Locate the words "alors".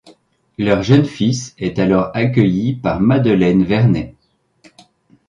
1.77-2.09